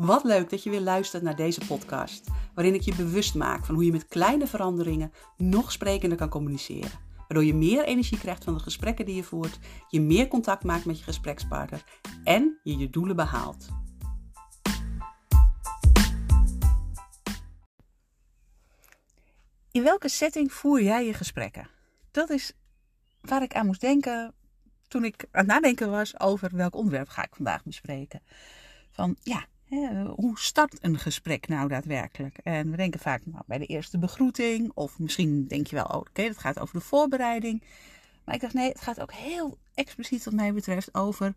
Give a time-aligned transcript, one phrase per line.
[0.00, 3.74] Wat leuk dat je weer luistert naar deze podcast, waarin ik je bewust maak van
[3.74, 6.90] hoe je met kleine veranderingen nog sprekender kan communiceren.
[7.16, 9.58] Waardoor je meer energie krijgt van de gesprekken die je voert,
[9.88, 11.84] je meer contact maakt met je gesprekspartner
[12.24, 13.68] en je je doelen behaalt.
[19.70, 21.68] In welke setting voer jij je gesprekken?
[22.10, 22.52] Dat is
[23.20, 24.34] waar ik aan moest denken
[24.88, 28.22] toen ik aan het nadenken was over welk onderwerp ga ik vandaag bespreken.
[28.90, 29.46] Van ja,
[30.14, 32.38] hoe start een gesprek nou daadwerkelijk?
[32.38, 35.96] En we denken vaak nou, bij de eerste begroeting, of misschien denk je wel, oh,
[35.96, 37.64] oké, dat gaat over de voorbereiding.
[38.24, 41.34] Maar ik dacht nee, het gaat ook heel expliciet, wat mij betreft, over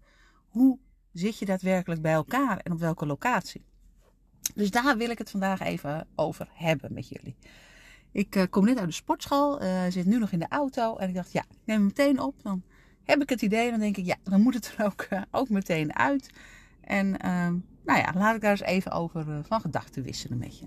[0.48, 0.80] hoe
[1.12, 3.66] zit je daadwerkelijk bij elkaar en op welke locatie.
[4.56, 7.36] Dus daar wil ik het vandaag even over hebben met jullie.
[8.12, 11.10] Ik uh, kom net uit de sportschool, uh, zit nu nog in de auto en
[11.10, 12.44] ik dacht, ja, ik neem hem meteen op.
[12.44, 12.64] Dan
[13.04, 15.50] heb ik het idee dan denk ik, ja, dan moet het er ook, uh, ook
[15.50, 16.30] meteen uit.
[16.82, 17.18] En
[17.86, 20.66] nou ja, laat ik daar eens even over van gedachten wisselen met je.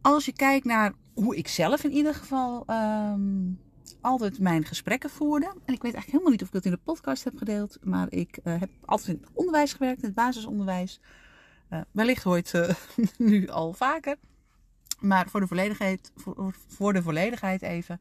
[0.00, 3.60] Als je kijkt naar hoe ik zelf in ieder geval um,
[4.00, 5.46] altijd mijn gesprekken voerde.
[5.46, 7.78] En ik weet eigenlijk helemaal niet of ik dat in de podcast heb gedeeld.
[7.82, 11.00] Maar ik heb altijd in het onderwijs gewerkt, in het basisonderwijs.
[11.90, 12.52] wellicht hoort
[13.18, 14.16] nu al vaker.
[14.98, 18.00] Maar voor de volledigheid, voor, voor de volledigheid even.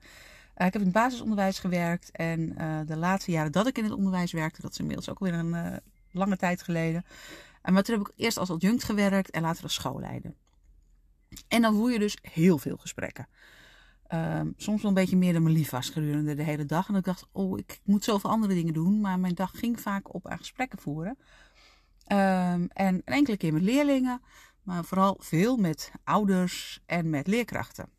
[0.58, 2.12] Uh, ik heb in het basisonderwijs gewerkt.
[2.12, 5.20] En uh, de laatste jaren dat ik in het onderwijs werkte, dat is inmiddels ook
[5.20, 5.76] weer een uh,
[6.18, 7.06] lange tijd geleden.
[7.62, 10.34] En maar toen heb ik eerst als adjunct gewerkt en later als schoolleider.
[11.48, 13.28] En dan voer je dus heel veel gesprekken.
[14.14, 16.88] Um, soms wel een beetje meer dan mijn lief was gedurende de hele dag.
[16.88, 19.02] En ik dacht, oh, ik moet zoveel andere dingen doen.
[19.02, 21.18] Maar mijn dag ging vaak op aan gesprekken voeren.
[22.12, 24.22] Um, en een enkele keer met leerlingen
[24.68, 27.90] maar vooral veel met ouders en met leerkrachten.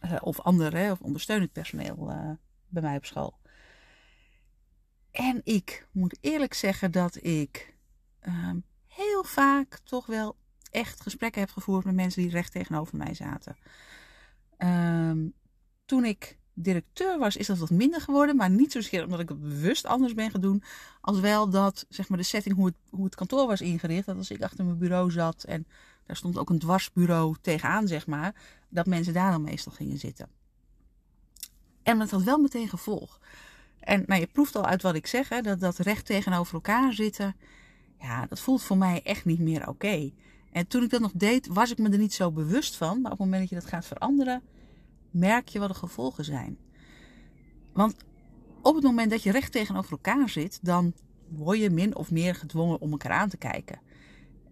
[0.00, 2.30] Uh, of anderen, of ondersteunend personeel uh,
[2.68, 3.38] bij mij op school.
[5.16, 7.74] En ik moet eerlijk zeggen dat ik
[8.28, 8.50] uh,
[8.86, 10.36] heel vaak toch wel
[10.70, 13.56] echt gesprekken heb gevoerd met mensen die recht tegenover mij zaten.
[14.56, 15.28] Ehm,
[15.84, 18.36] toen ik directeur was, is dat wat minder geworden.
[18.36, 20.62] Maar niet zozeer omdat ik het bewust anders ben gaan doen.
[21.00, 24.06] Als wel dat zeg maar, de setting, hoe het, hoe het kantoor was ingericht.
[24.06, 25.66] Dat als ik achter mijn bureau zat en
[26.06, 28.34] daar stond ook een dwarsbureau tegenaan, zeg maar.
[28.68, 30.28] Dat mensen daar dan meestal gingen zitten.
[31.82, 33.20] En dat had wel meteen gevolg.
[33.86, 36.92] En nou, je proeft al uit wat ik zeg, hè, dat, dat recht tegenover elkaar
[36.92, 37.36] zitten.
[38.00, 40.12] Ja, dat voelt voor mij echt niet meer oké.
[40.52, 43.00] En toen ik dat nog deed, was ik me er niet zo bewust van.
[43.00, 44.42] Maar op het moment dat je dat gaat veranderen,
[45.10, 46.58] merk je wat de gevolgen zijn.
[47.72, 47.96] Want
[48.62, 50.92] op het moment dat je recht tegenover elkaar zit, dan
[51.28, 53.80] word je min of meer gedwongen om elkaar aan te kijken.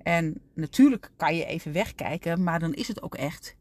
[0.02, 3.56] En natuurlijk kan je even wegkijken, maar dan is het ook echt,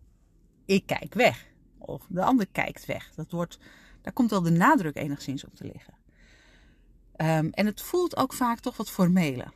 [0.65, 1.45] ik kijk weg.
[1.77, 3.11] Of de ander kijkt weg.
[3.15, 3.59] Dat wordt,
[4.03, 5.93] daar komt wel de nadruk enigszins op te liggen.
[7.17, 9.53] Um, en het voelt ook vaak toch wat formeler.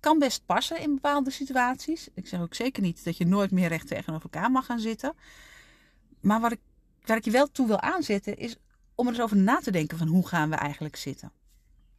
[0.00, 2.08] Kan best passen in bepaalde situaties.
[2.14, 5.14] Ik zeg ook zeker niet dat je nooit meer recht tegenover elkaar mag gaan zitten.
[6.20, 6.60] Maar wat ik,
[7.04, 8.56] waar ik je wel toe wil aanzetten, is
[8.94, 11.32] om er eens over na te denken van hoe gaan we eigenlijk zitten.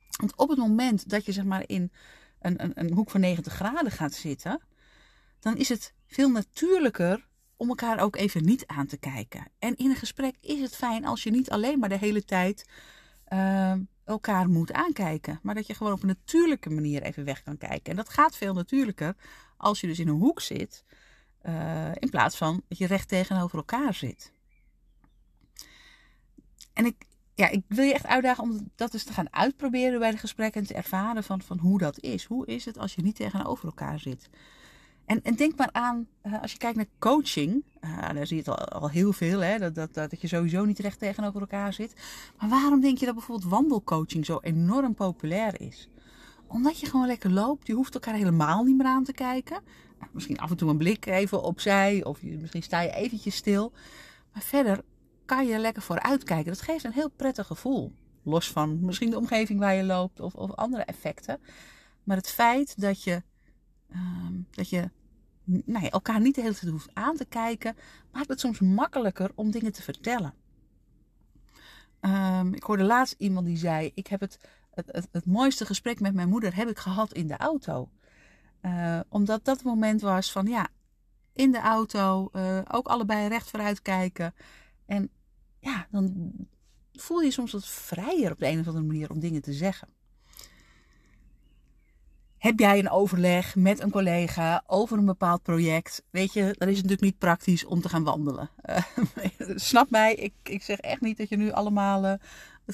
[0.09, 1.91] Want op het moment dat je zeg maar in
[2.39, 4.61] een, een, een hoek van 90 graden gaat zitten,
[5.39, 7.27] dan is het veel natuurlijker
[7.63, 9.47] om elkaar ook even niet aan te kijken.
[9.59, 12.69] En in een gesprek is het fijn als je niet alleen maar de hele tijd
[13.33, 17.57] uh, elkaar moet aankijken, maar dat je gewoon op een natuurlijke manier even weg kan
[17.57, 17.91] kijken.
[17.91, 19.15] En dat gaat veel natuurlijker
[19.57, 20.83] als je dus in een hoek zit,
[21.43, 24.31] uh, in plaats van dat je recht tegenover elkaar zit.
[26.73, 30.11] En ik, ja, ik wil je echt uitdagen om dat eens te gaan uitproberen bij
[30.11, 32.23] de gesprekken en te ervaren van, van hoe dat is.
[32.23, 34.29] Hoe is het als je niet tegenover elkaar zit?
[35.13, 38.51] En, en denk maar aan, uh, als je kijkt naar coaching, uh, daar zie je
[38.51, 41.93] het al, heel veel, hè, dat, dat, dat je sowieso niet recht tegenover elkaar zit.
[42.39, 45.89] Maar waarom denk je dat bijvoorbeeld wandelcoaching zo enorm populair is?
[46.47, 49.61] Omdat je gewoon lekker loopt, je hoeft elkaar helemaal niet meer aan te kijken.
[49.99, 53.35] Nou, misschien af en toe een blik even opzij, of je, misschien sta je eventjes
[53.35, 53.71] stil.
[54.33, 54.81] Maar verder
[55.25, 56.51] kan je lekker vooruit kijken.
[56.51, 57.91] Dat geeft een heel prettig gevoel.
[58.23, 61.39] Los van misschien de omgeving waar je loopt of, of andere effecten.
[62.03, 63.23] Maar het feit dat je,
[63.91, 63.99] uh,
[64.51, 64.89] dat je
[65.43, 67.75] nou ja, elkaar niet de hele tijd hoeft aan te kijken,
[68.11, 70.33] maakt het soms makkelijker om dingen te vertellen.
[72.01, 75.99] Um, ik hoorde laatst iemand die zei: Ik heb het, het, het, het, mooiste gesprek
[75.99, 77.89] met mijn moeder heb ik gehad in de auto.
[78.61, 80.67] Uh, omdat dat moment was van ja,
[81.33, 84.33] in de auto, uh, ook allebei recht vooruit kijken.
[84.85, 85.09] En
[85.59, 86.31] ja, dan
[86.93, 89.87] voel je soms wat vrijer op de een of andere manier om dingen te zeggen.
[92.43, 96.03] Heb jij een overleg met een collega over een bepaald project?
[96.09, 98.49] Weet je, dan is het natuurlijk niet praktisch om te gaan wandelen.
[98.69, 98.77] Uh,
[99.55, 102.13] snap mij, ik, ik zeg echt niet dat je nu allemaal uh,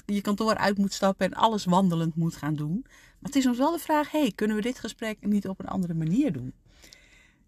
[0.06, 2.80] je kantoor uit moet stappen en alles wandelend moet gaan doen.
[2.84, 5.68] Maar het is ons wel de vraag: hey, kunnen we dit gesprek niet op een
[5.68, 6.54] andere manier doen?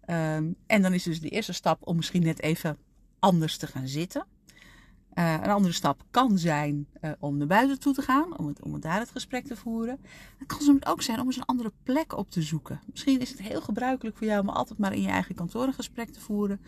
[0.06, 2.78] Um, en dan is dus de eerste stap om misschien net even
[3.18, 4.26] anders te gaan zitten.
[5.14, 8.62] Uh, een andere stap kan zijn uh, om naar buiten toe te gaan, om, het,
[8.62, 10.00] om daar het gesprek te voeren.
[10.38, 12.80] Het kan soms ook zijn om eens een andere plek op te zoeken.
[12.90, 15.72] Misschien is het heel gebruikelijk voor jou om altijd maar in je eigen kantoor een
[15.72, 16.60] gesprek te voeren.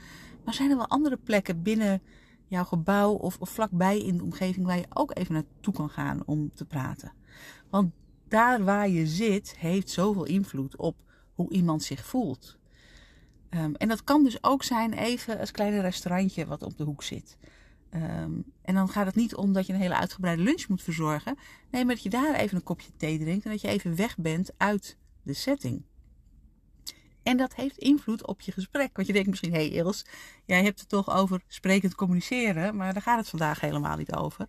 [0.45, 2.03] Maar zijn er wel andere plekken binnen
[2.47, 6.23] jouw gebouw of, of vlakbij in de omgeving waar je ook even naartoe kan gaan
[6.27, 7.13] om te praten?
[7.71, 7.93] Want
[8.29, 10.97] daar waar je zit heeft zoveel invloed op
[11.35, 12.59] hoe iemand zich voelt.
[13.51, 17.03] Um, en dat kan dus ook zijn even als kleine restaurantje wat op de hoek
[17.03, 17.37] zit.
[17.95, 21.39] Um, en dan gaat het niet om dat je een hele uitgebreide lunch moet verzorgen.
[21.71, 24.17] Nee, maar dat je daar even een kopje thee drinkt en dat je even weg
[24.17, 25.83] bent uit de setting.
[27.23, 28.91] En dat heeft invloed op je gesprek.
[28.97, 30.05] Want je denkt misschien, hé hey Els,
[30.45, 34.47] jij hebt het toch over sprekend communiceren, maar daar gaat het vandaag helemaal niet over.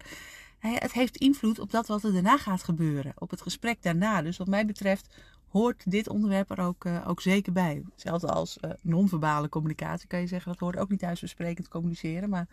[0.59, 4.21] Het heeft invloed op dat wat er daarna gaat gebeuren, op het gesprek daarna.
[4.21, 5.15] Dus wat mij betreft
[5.55, 7.83] hoort dit onderwerp er ook, uh, ook zeker bij.
[7.91, 10.51] Hetzelfde als uh, non-verbale communicatie kan je zeggen.
[10.51, 12.29] Dat hoort ook niet thuis besprekend communiceren.
[12.29, 12.47] Maar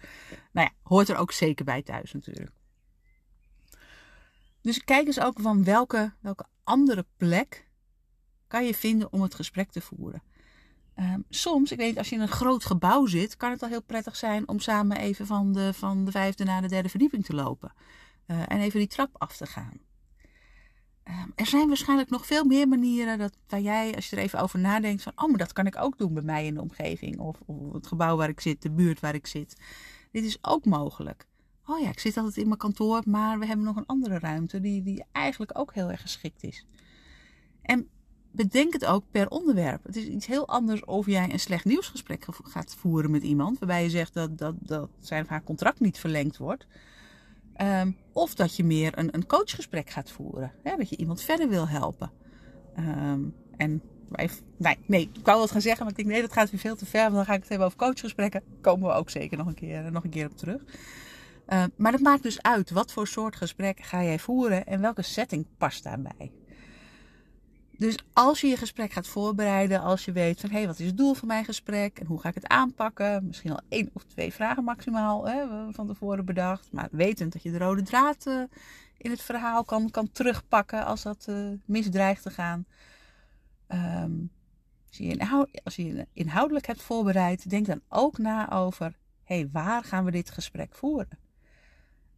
[0.53, 2.51] nou ja, hoort er ook zeker bij thuis natuurlijk.
[4.61, 7.69] Dus kijk eens ook van welke, welke andere plek
[8.47, 10.23] kan je vinden om het gesprek te voeren.
[10.99, 13.83] Um, soms, ik weet als je in een groot gebouw zit, kan het al heel
[13.83, 17.35] prettig zijn om samen even van de, van de vijfde naar de derde verdieping te
[17.35, 17.73] lopen.
[18.27, 19.81] Uh, en even die trap af te gaan.
[21.03, 24.41] Ehm, er zijn waarschijnlijk nog veel meer manieren dat, waar jij, als je er even
[24.41, 27.19] over nadenkt, van oh, maar dat kan ik ook doen bij mij in de omgeving.
[27.19, 29.57] Of, of het gebouw waar ik zit, de buurt waar ik zit.
[30.11, 31.27] Dit is ook mogelijk.
[31.67, 34.61] Oh ja, ik zit altijd in mijn kantoor, maar we hebben nog een andere ruimte
[34.61, 36.67] die, die eigenlijk ook heel erg geschikt is.
[37.63, 37.89] En
[38.31, 39.85] bedenk het ook per onderwerp.
[39.85, 43.83] Het is iets heel anders of jij een slecht nieuwsgesprek gaat voeren met iemand, waarbij
[43.83, 46.67] je zegt dat, dat, dat zijn of haar contract niet verlengd wordt.
[47.63, 50.53] Um, of dat je meer een, een coachgesprek gaat voeren.
[50.63, 50.77] Hè?
[50.77, 52.11] Dat je iemand verder wil helpen.
[52.79, 53.83] Um, en
[54.57, 56.77] nee, nee, ik wou wat gaan zeggen, maar ik denk nee, dat gaat weer veel
[56.77, 57.03] te ver.
[57.03, 58.43] Want dan ga ik het hebben over coachgesprekken.
[58.61, 60.63] Komen we ook zeker nog een keer, nog een keer op terug.
[61.49, 62.71] Uh, maar dat maakt dus uit.
[62.71, 66.33] Wat voor soort gesprek ga jij voeren en welke setting past daarbij?
[67.79, 70.87] Dus als je je gesprek gaat voorbereiden, als je weet van hé, hey, wat is
[70.87, 74.05] het doel van mijn gesprek en hoe ga ik het aanpakken, misschien al één of
[74.05, 78.43] twee vragen maximaal hè, van tevoren bedacht, maar wetend dat je de rode draad uh,
[78.97, 82.67] in het verhaal kan, kan terugpakken als dat uh, misdreigt te gaan.
[83.69, 84.31] Um,
[84.89, 89.35] als, je inhoud, als je je inhoudelijk hebt voorbereid, denk dan ook na over hé,
[89.35, 91.22] hey, waar gaan we dit gesprek voeren?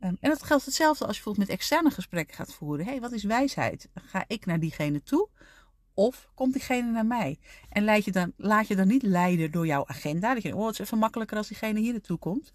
[0.04, 2.84] Um, en dat geldt hetzelfde als je bijvoorbeeld met externe gesprekken gaat voeren.
[2.84, 3.88] Hé, hey, wat is wijsheid?
[3.94, 5.28] Ga ik naar diegene toe?
[5.94, 7.38] Of komt diegene naar mij?
[7.68, 10.34] En laat je dan, laat je dan niet leiden door jouw agenda.
[10.34, 12.52] Dat je oh, het is even makkelijker als diegene hier naartoe komt.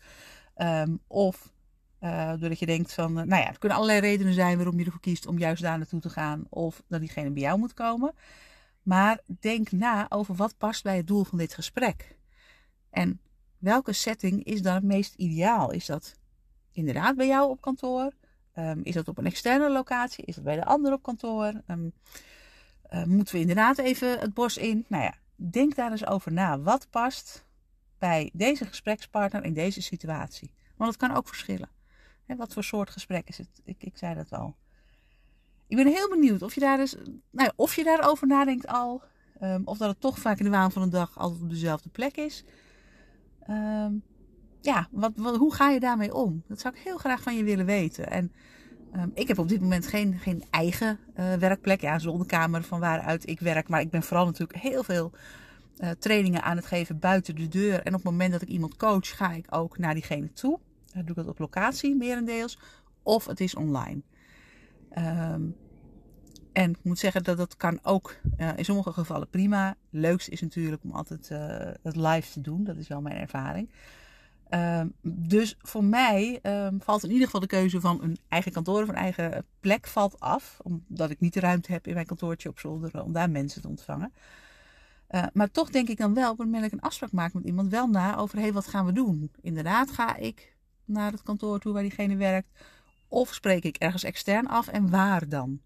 [0.58, 1.52] Um, of
[2.02, 4.86] uh, doordat je denkt van, uh, nou ja, er kunnen allerlei redenen zijn waarom je
[4.86, 6.46] ervoor kiest om juist daar naartoe te gaan.
[6.50, 8.14] Of dat diegene bij jou moet komen.
[8.82, 12.18] Maar denk na over wat past bij het doel van dit gesprek.
[12.90, 13.22] En
[13.58, 15.72] welke setting is dan het meest ideaal?
[15.72, 16.19] Is dat
[16.72, 18.12] inderdaad bij jou op kantoor?
[18.56, 20.26] Um, is dat op een externe locatie?
[20.26, 21.62] Is dat bij de ander op kantoor?
[21.68, 21.94] Um,
[22.90, 24.86] uh, moeten we inderdaad even het bos in?
[24.88, 26.60] Nou ja, denk daar eens over na.
[26.60, 27.46] Wat past
[27.98, 30.52] bij deze gesprekspartner in deze situatie?
[30.76, 31.70] Want het kan ook verschillen.
[32.38, 33.62] Wat voor soort gesprek is het?
[33.64, 34.56] Ik, ik zei dat al.
[35.68, 39.02] Ik ben heel benieuwd of je daar dus, nou ja, of je daarover nadenkt al.
[39.42, 41.90] Um, of dat het toch vaak in de waan van de dag altijd op dezelfde
[41.90, 42.44] plek is.
[43.50, 44.04] Um,
[44.62, 46.44] ja, wat, hoe ga je daarmee om?
[46.48, 48.12] Dat zou ik heel graag van je willen weten.
[48.12, 48.32] En
[48.96, 51.82] um, ik heb op dit moment geen, geen eigen uh, werkplek.
[51.82, 53.68] Ja, een zonnekamer van waaruit ik werk.
[53.68, 55.12] Maar ik ben vooral natuurlijk heel veel
[55.78, 57.74] uh, trainingen aan het geven buiten de deur.
[57.74, 60.60] En op het moment dat ik iemand coach, ga ik ook naar diegene toe.
[60.94, 62.60] Dan doe ik dat op locatie, merendeels.
[63.04, 64.02] Of het is online.
[64.98, 65.56] Um,
[66.54, 69.76] en ik moet zeggen dat dat kan ook uh, in sommige gevallen prima.
[69.90, 71.30] Leukst is natuurlijk om altijd
[71.84, 72.64] het live te doen.
[72.64, 73.70] Dat is wel mijn ervaring.
[74.54, 78.82] Um, dus voor mij um, valt in ieder geval de keuze van een eigen kantoor
[78.82, 80.60] of een eigen plek valt af.
[80.64, 83.68] Omdat ik niet de ruimte heb in mijn kantoortje op zolder om daar mensen te
[83.68, 84.14] ontvangen.
[85.10, 87.34] Uh, maar toch denk ik dan wel, op het moment dat ik een afspraak maak
[87.34, 89.32] met iemand, wel na over hé, hey, wat gaan we doen?
[89.42, 92.50] Inderdaad, ga ik naar het kantoor toe waar diegene werkt.
[93.08, 95.62] Of spreek ik ergens extern af en waar dan?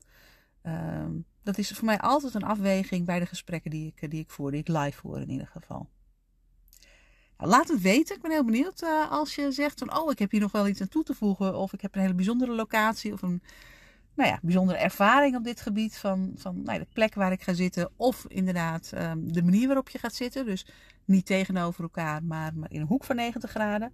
[0.63, 4.29] Um, dat is voor mij altijd een afweging bij de gesprekken die ik, die ik
[4.29, 5.89] voer, die ik live voer in ieder geval.
[7.37, 8.15] Nou, laat het weten.
[8.15, 10.67] Ik ben heel benieuwd uh, als je zegt van, oh, ik heb hier nog wel
[10.67, 11.55] iets aan toe te voegen.
[11.55, 13.41] Of ik heb een hele bijzondere locatie of een
[14.15, 17.53] nou ja, bijzondere ervaring op dit gebied van, van nou, de plek waar ik ga
[17.53, 17.91] zitten.
[17.95, 20.45] Of inderdaad um, de manier waarop je gaat zitten.
[20.45, 20.65] Dus
[21.05, 23.93] niet tegenover elkaar, maar, maar in een hoek van 90 graden.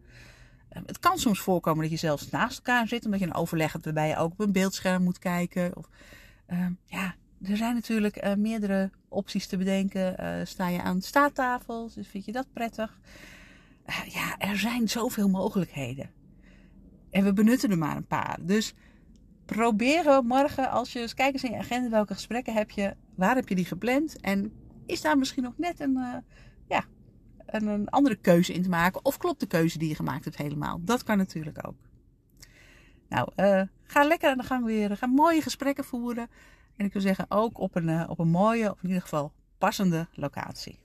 [0.70, 3.72] Ehm, het kan soms voorkomen dat je zelfs naast elkaar zit, omdat je een overleg
[3.72, 5.78] hebt waarbij je ook op een beeldscherm moet kijken.
[5.78, 5.90] Of,
[6.46, 10.16] ehm, ja, er zijn natuurlijk uh, meerdere opties te bedenken.
[10.20, 13.00] Uh, sta je aan staattafels, dus vind je dat prettig?
[13.90, 16.10] Uh, ja, er zijn zoveel mogelijkheden.
[17.10, 18.38] En we benutten er maar een paar.
[18.42, 18.74] Dus
[19.46, 23.36] proberen morgen, als je eens kijkt eens in je agenda, welke gesprekken heb je, waar
[23.36, 24.20] heb je die gepland?
[24.20, 24.52] En
[24.86, 26.24] is daar misschien nog net een,
[26.68, 26.84] ja,
[27.46, 29.06] een, een andere keuze in te maken?
[29.06, 30.82] Of klopt de keuze die je gemaakt hebt helemaal?
[30.84, 31.76] Dat kan natuurlijk ook.
[33.10, 33.32] Nou,
[33.84, 34.98] ga lekker aan de gang weer.
[34.98, 36.28] Ga mooie gesprekken voeren.
[36.80, 40.08] En ik wil zeggen ook op een, op een mooie, of in ieder geval passende
[40.14, 40.80] locatie.